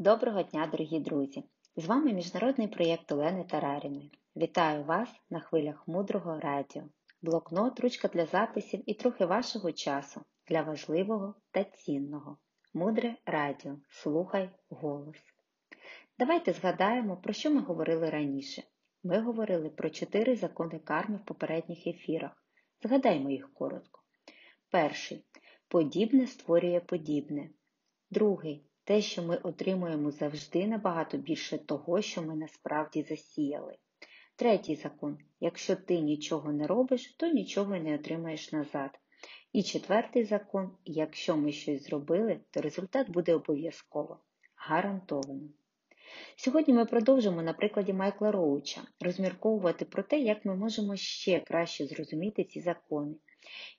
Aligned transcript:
Доброго 0.00 0.42
дня, 0.42 0.66
дорогі 0.66 1.00
друзі! 1.00 1.44
З 1.76 1.86
вами 1.86 2.12
міжнародний 2.12 2.68
проєкт 2.68 3.12
Олени 3.12 3.44
Тараріної. 3.44 4.12
Вітаю 4.36 4.84
вас 4.84 5.08
на 5.30 5.40
хвилях 5.40 5.88
мудрого 5.88 6.40
радіо, 6.40 6.82
блокнот, 7.22 7.80
ручка 7.80 8.08
для 8.08 8.26
записів 8.26 8.82
і 8.86 8.94
трохи 8.94 9.24
вашого 9.24 9.72
часу 9.72 10.20
для 10.48 10.62
важливого 10.62 11.34
та 11.50 11.64
цінного. 11.64 12.38
Мудре 12.74 13.16
радіо. 13.26 13.76
Слухай 13.88 14.50
голос. 14.70 15.16
Давайте 16.18 16.52
згадаємо, 16.52 17.16
про 17.16 17.32
що 17.32 17.50
ми 17.50 17.60
говорили 17.60 18.10
раніше. 18.10 18.62
Ми 19.04 19.20
говорили 19.20 19.70
про 19.70 19.90
чотири 19.90 20.36
закони 20.36 20.78
карми 20.78 21.16
в 21.16 21.24
попередніх 21.24 21.86
ефірах. 21.86 22.44
Згадаймо 22.82 23.30
їх 23.30 23.54
коротко. 23.54 24.00
Перший 24.70 25.24
подібне 25.68 26.26
створює 26.26 26.80
подібне. 26.80 27.50
Другий 28.10 28.69
те, 28.90 29.00
що 29.00 29.22
ми 29.22 29.36
отримуємо 29.36 30.10
завжди 30.10 30.66
набагато 30.66 31.18
більше 31.18 31.58
того, 31.58 32.02
що 32.02 32.22
ми 32.22 32.36
насправді 32.36 33.02
засіяли. 33.02 33.76
Третій 34.36 34.76
закон: 34.76 35.18
якщо 35.40 35.76
ти 35.76 36.00
нічого 36.00 36.52
не 36.52 36.66
робиш, 36.66 37.14
то 37.18 37.26
нічого 37.26 37.76
не 37.76 37.94
отримаєш 37.94 38.52
назад. 38.52 38.90
І 39.52 39.62
четвертий 39.62 40.24
закон: 40.24 40.70
якщо 40.84 41.36
ми 41.36 41.52
щось 41.52 41.82
зробили, 41.86 42.40
то 42.50 42.60
результат 42.60 43.10
буде 43.10 43.34
обов'язково. 43.34 44.18
Гарантовано. 44.56 45.48
Сьогодні 46.36 46.74
ми 46.74 46.84
продовжимо 46.84 47.42
на 47.42 47.52
прикладі 47.52 47.92
Майкла 47.92 48.32
Роуча 48.32 48.80
розмірковувати 49.00 49.84
про 49.84 50.02
те, 50.02 50.18
як 50.18 50.44
ми 50.44 50.56
можемо 50.56 50.96
ще 50.96 51.40
краще 51.40 51.86
зрозуміти 51.86 52.44
ці 52.44 52.60
закони. 52.60 53.14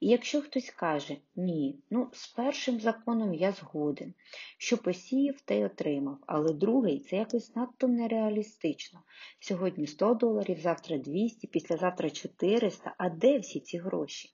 І 0.00 0.08
якщо 0.08 0.42
хтось 0.42 0.70
каже, 0.70 1.16
ні, 1.36 1.78
ну 1.90 2.10
з 2.12 2.28
першим 2.28 2.80
законом 2.80 3.34
я 3.34 3.52
згоден, 3.52 4.14
що 4.58 4.78
посіяв 4.78 5.40
та 5.40 5.54
й 5.54 5.64
отримав, 5.64 6.18
але 6.26 6.52
другий 6.52 7.00
це 7.00 7.16
якось 7.16 7.56
надто 7.56 7.88
нереалістично. 7.88 9.00
Сьогодні 9.40 9.86
100 9.86 10.14
доларів, 10.14 10.58
завтра 10.60 10.98
200, 10.98 11.46
післязавтра 11.46 12.10
400, 12.10 12.94
а 12.98 13.10
де 13.10 13.38
всі 13.38 13.60
ці 13.60 13.78
гроші? 13.78 14.28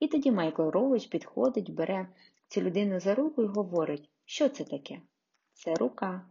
І 0.00 0.08
тоді 0.08 0.32
Майкл 0.32 0.68
Роуч 0.68 1.06
підходить, 1.06 1.70
бере 1.70 2.08
цю 2.48 2.60
людину 2.60 3.00
за 3.00 3.14
руку 3.14 3.42
і 3.42 3.46
говорить, 3.46 4.10
що 4.24 4.48
це 4.48 4.64
таке? 4.64 5.00
Це 5.56 5.74
рука. 5.74 6.26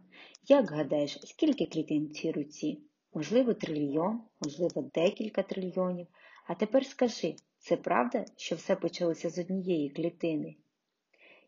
Як 0.48 0.70
гадаєш, 0.70 1.18
скільки 1.24 1.66
клітин 1.66 2.06
в 2.06 2.10
цій 2.10 2.32
руці? 2.32 2.80
Можливо, 3.14 3.54
трильйон, 3.54 4.20
можливо, 4.40 4.90
декілька 4.94 5.42
трильйонів. 5.42 6.06
А 6.46 6.54
тепер 6.54 6.86
скажи, 6.86 7.36
це 7.58 7.76
правда, 7.76 8.24
що 8.36 8.56
все 8.56 8.76
почалося 8.76 9.30
з 9.30 9.38
однієї 9.38 9.90
клітини? 9.90 10.56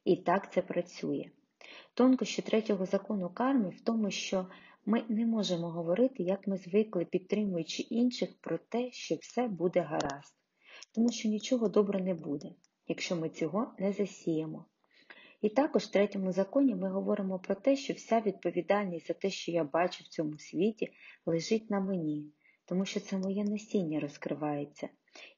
І 0.04 0.16
так 0.16 0.52
це 0.52 0.62
працює. 0.62 1.24
Тонкощі 1.94 2.42
третього 2.42 2.86
закону 2.86 3.30
карми 3.30 3.68
в 3.68 3.80
тому, 3.80 4.10
що 4.10 4.46
ми 4.86 5.04
не 5.08 5.26
можемо 5.26 5.70
говорити, 5.70 6.22
як 6.22 6.46
ми 6.46 6.56
звикли, 6.56 7.04
підтримуючи 7.04 7.82
інших, 7.82 8.40
про 8.40 8.58
те, 8.58 8.90
що 8.92 9.14
все 9.14 9.48
буде 9.48 9.80
гаразд, 9.80 10.34
тому 10.94 11.12
що 11.12 11.28
нічого 11.28 11.68
добре 11.68 12.02
не 12.02 12.14
буде, 12.14 12.48
якщо 12.88 13.16
ми 13.16 13.28
цього 13.28 13.74
не 13.78 13.92
засіємо. 13.92 14.64
І 15.40 15.48
також 15.48 15.84
в 15.84 15.90
третьому 15.90 16.32
законі 16.32 16.74
ми 16.74 16.90
говоримо 16.90 17.38
про 17.38 17.54
те, 17.54 17.76
що 17.76 17.92
вся 17.92 18.20
відповідальність 18.20 19.06
за 19.06 19.14
те, 19.14 19.30
що 19.30 19.52
я 19.52 19.64
бачу 19.64 20.04
в 20.04 20.08
цьому 20.08 20.38
світі, 20.38 20.92
лежить 21.26 21.70
на 21.70 21.80
мені, 21.80 22.32
тому 22.64 22.84
що 22.84 23.00
це 23.00 23.18
моє 23.18 23.44
насіння 23.44 24.00
розкривається. 24.00 24.88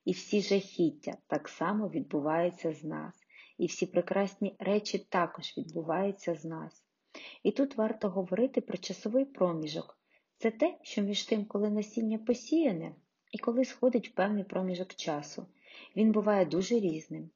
І 0.05 0.13
всі 0.13 0.41
жахіття 0.41 1.17
так 1.27 1.49
само 1.49 1.89
відбуваються 1.89 2.73
з 2.73 2.85
нас, 2.85 3.15
і 3.59 3.67
всі 3.67 3.87
прекрасні 3.87 4.57
речі 4.59 4.99
також 4.99 5.55
відбуваються 5.59 6.35
з 6.35 6.45
нас. 6.45 6.85
І 7.43 7.53
тут 7.53 7.77
варто 7.77 8.09
говорити 8.09 8.61
про 8.61 8.79
часовий 8.79 9.25
проміжок. 9.25 9.99
Це 10.37 10.51
те, 10.51 10.79
що 10.83 11.03
між 11.03 11.25
тим, 11.25 11.45
коли 11.45 11.71
насіння 11.71 12.19
посіяне, 12.19 12.95
і 13.33 13.39
коли 13.39 13.65
сходить 13.65 14.09
в 14.09 14.15
певний 14.15 14.45
проміжок 14.45 14.95
часу. 14.95 15.47
Він 15.97 16.13
буває 16.13 16.45
дуже 16.45 16.81
різним. 16.81 17.31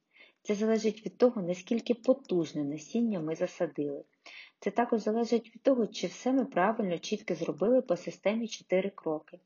Це 0.47 0.55
залежить 0.55 1.07
від 1.07 1.19
того, 1.19 1.43
наскільки 1.43 1.95
потужне 1.95 2.65
насіння 2.65 3.21
ми 3.21 3.35
засадили. 3.35 4.05
Це 4.61 4.71
також 4.71 5.01
залежить 5.01 5.55
від 5.55 5.63
того, 5.63 5.87
чи 5.87 6.07
все 6.07 6.33
ми 6.33 6.45
правильно, 6.45 6.99
чітко 6.99 7.35
зробили 7.35 7.83
по 7.83 7.97
системі 7.97 8.49
4 8.49 8.91
кроки. 8.91 9.41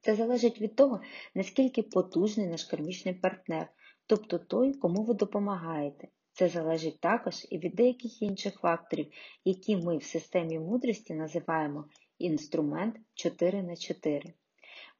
Це 0.00 0.14
залежить 0.14 0.60
від 0.60 0.76
того, 0.76 1.00
наскільки 1.34 1.82
потужний 1.82 2.46
наш 2.46 2.64
кармічний 2.64 3.14
партнер, 3.14 3.68
тобто 4.06 4.38
той, 4.38 4.72
кому 4.72 5.02
ви 5.02 5.14
допомагаєте. 5.14 6.08
Це 6.32 6.48
залежить 6.48 7.00
також 7.00 7.46
і 7.50 7.58
від 7.58 7.74
деяких 7.74 8.22
інших 8.22 8.54
факторів, 8.54 9.12
які 9.44 9.76
ми 9.76 9.96
в 9.96 10.02
системі 10.02 10.58
мудрості 10.58 11.14
називаємо 11.14 11.88
інструмент 12.18 12.96
4 13.14 13.62
на 13.62 13.76
4 13.76 14.34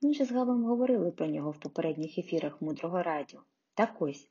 Ми 0.03 0.11
вже 0.11 0.25
з 0.25 0.32
Гавом 0.32 0.65
говорили 0.65 1.11
про 1.11 1.26
нього 1.26 1.50
в 1.50 1.61
попередніх 1.61 2.19
ефірах 2.19 2.62
мудрого 2.62 3.03
радіо. 3.03 3.41
Так 3.74 4.02
ось, 4.02 4.28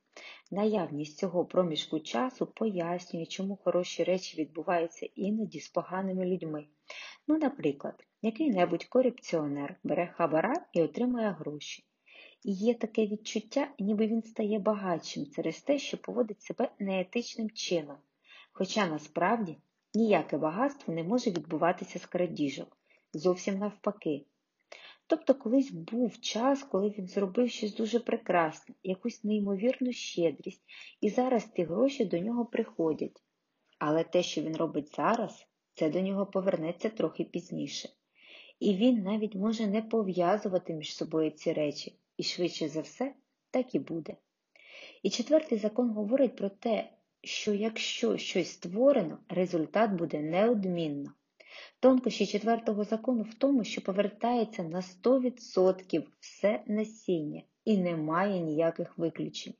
наявність 0.50 1.18
цього 1.18 1.44
проміжку 1.44 2.00
часу 2.00 2.46
пояснює, 2.46 3.26
чому 3.26 3.56
хороші 3.56 4.04
речі 4.04 4.36
відбуваються 4.36 5.08
іноді 5.14 5.60
з 5.60 5.68
поганими 5.68 6.26
людьми. 6.26 6.66
Ну, 7.28 7.38
наприклад, 7.38 8.04
який-небудь 8.22 8.84
корупціонер 8.84 9.76
бере 9.84 10.06
хабара 10.06 10.54
і 10.72 10.82
отримує 10.82 11.30
гроші. 11.30 11.84
І 12.42 12.52
є 12.52 12.74
таке 12.74 13.06
відчуття, 13.06 13.68
ніби 13.78 14.06
він 14.06 14.22
стає 14.22 14.58
багатшим 14.58 15.26
через 15.26 15.60
те, 15.60 15.78
що 15.78 15.96
поводить 15.96 16.42
себе 16.42 16.70
неетичним 16.78 17.50
чином. 17.50 17.96
Хоча 18.52 18.86
насправді 18.86 19.58
ніяке 19.94 20.38
багатство 20.38 20.94
не 20.94 21.04
може 21.04 21.30
відбуватися 21.30 21.98
з 21.98 22.06
крадіжок, 22.06 22.76
зовсім 23.12 23.58
навпаки. 23.58 24.24
Тобто 25.06 25.34
колись 25.34 25.70
був 25.70 26.20
час, 26.20 26.62
коли 26.62 26.88
він 26.88 27.08
зробив 27.08 27.50
щось 27.50 27.74
дуже 27.74 28.00
прекрасне, 28.00 28.74
якусь 28.82 29.24
неймовірну 29.24 29.92
щедрість, 29.92 30.62
і 31.00 31.10
зараз 31.10 31.44
ті 31.44 31.64
гроші 31.64 32.04
до 32.04 32.18
нього 32.18 32.46
приходять. 32.46 33.22
Але 33.78 34.04
те, 34.04 34.22
що 34.22 34.42
він 34.42 34.56
робить 34.56 34.96
зараз, 34.96 35.46
це 35.74 35.90
до 35.90 36.00
нього 36.00 36.26
повернеться 36.26 36.88
трохи 36.88 37.24
пізніше. 37.24 37.88
І 38.60 38.74
він 38.74 39.02
навіть 39.02 39.34
може 39.34 39.66
не 39.66 39.82
пов'язувати 39.82 40.74
між 40.74 40.96
собою 40.96 41.30
ці 41.30 41.52
речі, 41.52 41.98
і 42.16 42.22
швидше 42.22 42.68
за 42.68 42.80
все 42.80 43.14
так 43.50 43.74
і 43.74 43.78
буде. 43.78 44.16
І 45.02 45.10
четвертий 45.10 45.58
закон 45.58 45.90
говорить 45.90 46.36
про 46.36 46.48
те, 46.48 46.90
що 47.22 47.54
якщо 47.54 48.16
щось 48.16 48.52
створено, 48.52 49.18
результат 49.28 49.90
буде 49.90 50.20
неодмінно. 50.20 51.12
Тонкощі 51.80 52.26
четвертого 52.26 52.84
закону 52.84 53.22
в 53.22 53.34
тому, 53.34 53.64
що 53.64 53.80
повертається 53.80 54.62
на 54.62 54.80
100% 54.80 56.02
все 56.20 56.62
насіння 56.66 57.42
і 57.64 57.78
немає 57.78 58.40
ніяких 58.40 58.98
виключень. 58.98 59.54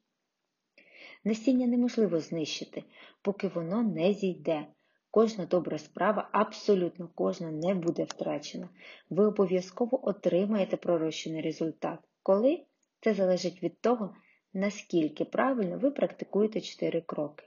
Насіння 1.25 1.67
неможливо 1.67 2.21
знищити, 2.21 2.85
поки 3.23 3.49
воно 3.49 3.83
не 3.83 4.13
зійде. 4.13 4.67
Кожна 5.11 5.47
добра 5.47 5.79
справа, 5.79 6.29
абсолютно 6.33 7.09
кожна 7.15 7.51
не 7.51 7.75
буде 7.75 8.05
втрачена. 8.05 8.69
Ви 9.11 9.27
обов'язково 9.27 10.09
отримаєте 10.09 10.77
пророщений 10.77 11.43
результат. 11.43 11.99
Коли? 12.23 12.65
Це 13.01 13.15
залежить 13.15 13.63
від 13.63 13.81
того, 13.81 14.17
наскільки 14.53 15.25
правильно 15.25 15.79
ви 15.79 15.91
практикуєте 15.91 16.61
4 16.61 17.01
кроки. 17.01 17.45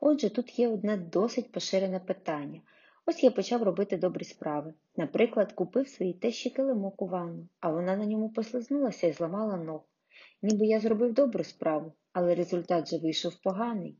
Отже, 0.00 0.30
тут 0.30 0.58
є 0.58 0.68
одне 0.68 0.96
досить 0.96 1.52
поширене 1.52 2.00
питання. 2.00 2.60
Ось 3.10 3.22
я 3.22 3.30
почав 3.30 3.62
робити 3.62 3.96
добрі 3.96 4.24
справи. 4.24 4.74
Наприклад, 4.96 5.52
купив 5.52 5.88
своїй 5.88 6.14
тещі 6.14 6.50
килимок 6.50 7.02
у 7.02 7.06
ванну, 7.06 7.48
а 7.60 7.70
вона 7.70 7.96
на 7.96 8.06
ньому 8.06 8.28
послизнулася 8.28 9.06
і 9.06 9.12
зламала 9.12 9.56
ногу. 9.56 9.84
Ніби 10.42 10.66
я 10.66 10.80
зробив 10.80 11.14
добру 11.14 11.44
справу, 11.44 11.92
але 12.12 12.34
результат 12.34 12.88
же 12.88 12.98
вийшов 12.98 13.42
поганий. 13.42 13.98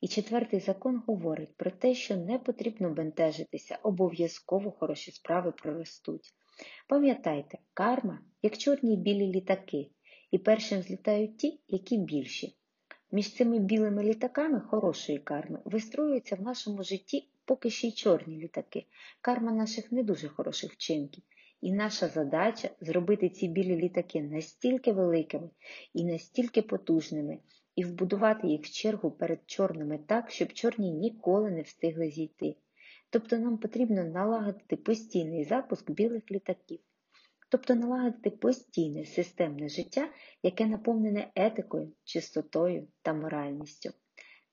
І 0.00 0.08
четвертий 0.08 0.60
закон 0.60 1.02
говорить 1.06 1.56
про 1.56 1.70
те, 1.70 1.94
що 1.94 2.16
не 2.16 2.38
потрібно 2.38 2.90
бентежитися, 2.90 3.78
обов'язково 3.82 4.70
хороші 4.70 5.10
справи 5.10 5.52
проростуть. 5.52 6.34
Пам'ятайте, 6.88 7.58
карма 7.74 8.18
як 8.42 8.58
чорні 8.58 8.94
й 8.94 8.96
білі 8.96 9.26
літаки, 9.26 9.90
і 10.30 10.38
першим 10.38 10.82
злітають 10.82 11.38
ті, 11.38 11.60
які 11.68 11.98
більші. 11.98 12.56
Між 13.12 13.34
цими 13.34 13.58
білими 13.58 14.02
літаками 14.02 14.60
хорошої 14.60 15.18
карми 15.18 15.58
вистроюються 15.64 16.36
в 16.36 16.42
нашому 16.42 16.82
житті 16.82 17.28
поки 17.48 17.70
ще 17.70 17.88
й 17.88 17.92
чорні 17.92 18.38
літаки, 18.38 18.86
карма 19.20 19.52
наших 19.52 19.92
не 19.92 20.02
дуже 20.02 20.28
хороших 20.28 20.72
вчинків. 20.72 21.24
І 21.60 21.72
наша 21.72 22.08
задача 22.08 22.70
зробити 22.80 23.28
ці 23.28 23.48
білі 23.48 23.76
літаки 23.76 24.22
настільки 24.22 24.92
великими 24.92 25.50
і 25.94 26.04
настільки 26.04 26.62
потужними, 26.62 27.38
і 27.76 27.84
вбудувати 27.84 28.48
їх 28.48 28.62
в 28.62 28.70
чергу 28.70 29.10
перед 29.10 29.38
чорними 29.46 29.98
так, 30.06 30.30
щоб 30.30 30.52
чорні 30.52 30.90
ніколи 30.90 31.50
не 31.50 31.62
встигли 31.62 32.10
зійти. 32.10 32.56
Тобто 33.10 33.38
нам 33.38 33.58
потрібно 33.58 34.04
налагодити 34.04 34.76
постійний 34.76 35.44
запуск 35.44 35.90
білих 35.90 36.30
літаків, 36.30 36.80
тобто 37.48 37.74
налагодити 37.74 38.30
постійне 38.30 39.04
системне 39.04 39.68
життя, 39.68 40.08
яке 40.42 40.66
наповнене 40.66 41.30
етикою, 41.34 41.92
чистотою 42.04 42.88
та 43.02 43.14
моральністю. 43.14 43.90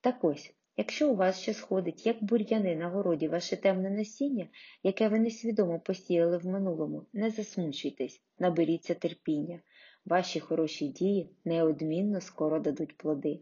Так 0.01 0.23
ось, 0.23 0.53
Якщо 0.77 1.11
у 1.11 1.15
вас 1.15 1.41
ще 1.41 1.53
сходить, 1.53 2.05
як 2.05 2.23
бур'яни 2.23 2.75
на 2.75 2.89
городі 2.89 3.27
ваше 3.27 3.55
темне 3.55 3.89
насіння, 3.89 4.47
яке 4.83 5.07
ви 5.07 5.19
несвідомо 5.19 5.79
посіяли 5.79 6.37
в 6.37 6.45
минулому, 6.45 7.05
не 7.13 7.29
засмучуйтесь, 7.29 8.21
наберіться 8.39 8.93
терпіння. 8.93 9.59
Ваші 10.05 10.39
хороші 10.39 10.87
дії 10.87 11.29
неодмінно 11.45 12.21
скоро 12.21 12.59
дадуть 12.59 12.97
плоди. 12.97 13.39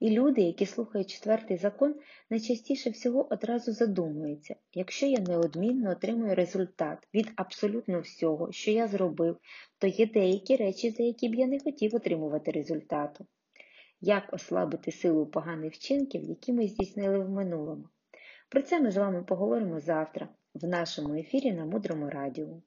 І 0.00 0.10
люди, 0.10 0.40
які 0.40 0.66
слухають 0.66 1.10
четвертий 1.10 1.56
закон, 1.56 1.94
найчастіше 2.30 2.90
всього 2.90 3.28
одразу 3.30 3.72
задумуються, 3.72 4.56
якщо 4.74 5.06
я 5.06 5.18
неодмінно 5.18 5.90
отримую 5.90 6.34
результат 6.34 7.08
від 7.14 7.32
абсолютно 7.36 8.00
всього, 8.00 8.52
що 8.52 8.70
я 8.70 8.88
зробив, 8.88 9.36
то 9.78 9.86
є 9.86 10.06
деякі 10.06 10.56
речі, 10.56 10.90
за 10.90 11.02
які 11.02 11.28
б 11.28 11.34
я 11.34 11.46
не 11.46 11.60
хотів 11.60 11.94
отримувати 11.94 12.50
результату. 12.50 13.26
Як 14.00 14.32
ослабити 14.32 14.92
силу 14.92 15.26
поганих 15.26 15.74
вчинків, 15.74 16.24
які 16.24 16.52
ми 16.52 16.68
здійснили 16.68 17.18
в 17.18 17.30
минулому? 17.30 17.88
Про 18.48 18.62
це 18.62 18.80
ми 18.80 18.90
з 18.90 18.96
вами 18.96 19.22
поговоримо 19.22 19.80
завтра 19.80 20.28
в 20.54 20.66
нашому 20.66 21.14
ефірі 21.14 21.52
на 21.52 21.64
Мудрому 21.64 22.10
Радіо. 22.10 22.62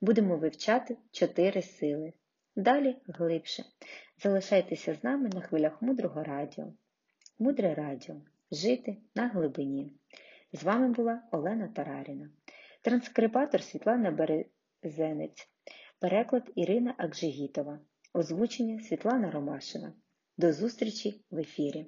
Будемо 0.00 0.36
вивчати 0.36 0.96
чотири 1.10 1.62
сили. 1.62 2.12
Далі 2.56 2.96
глибше. 3.06 3.64
Залишайтеся 4.22 4.94
з 4.94 5.04
нами 5.04 5.28
на 5.28 5.40
хвилях 5.40 5.82
мудрого 5.82 6.24
радіо. 6.24 6.72
Мудре 7.38 7.74
радіо. 7.74 8.16
Жити 8.50 8.96
на 9.14 9.28
глибині. 9.28 9.92
З 10.52 10.62
вами 10.62 10.88
була 10.88 11.22
Олена 11.32 11.68
Тараріна, 11.68 12.30
транскрибатор 12.82 13.62
Світлана 13.62 14.10
Березенець, 14.10 15.48
переклад 15.98 16.52
Ірина 16.54 16.94
Акжигітова, 16.98 17.78
озвучення 18.12 18.80
Світлана 18.80 19.30
Ромашина. 19.30 19.92
До 20.38 20.52
зустрічі 20.52 21.24
в 21.30 21.38
ефірі! 21.38 21.86